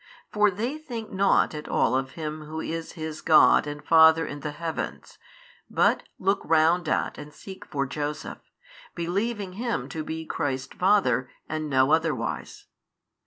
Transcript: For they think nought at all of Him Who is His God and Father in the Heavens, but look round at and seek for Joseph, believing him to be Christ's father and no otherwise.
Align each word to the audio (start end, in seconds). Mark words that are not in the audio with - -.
For 0.31 0.49
they 0.49 0.79
think 0.79 1.11
nought 1.11 1.53
at 1.53 1.69
all 1.69 1.93
of 1.95 2.13
Him 2.13 2.45
Who 2.45 2.59
is 2.59 2.93
His 2.93 3.21
God 3.21 3.67
and 3.67 3.85
Father 3.85 4.25
in 4.25 4.39
the 4.39 4.49
Heavens, 4.53 5.19
but 5.69 6.01
look 6.17 6.41
round 6.43 6.89
at 6.89 7.19
and 7.19 7.31
seek 7.31 7.65
for 7.65 7.85
Joseph, 7.85 8.39
believing 8.95 9.53
him 9.53 9.87
to 9.89 10.03
be 10.03 10.25
Christ's 10.25 10.75
father 10.75 11.29
and 11.47 11.69
no 11.69 11.91
otherwise. 11.91 12.65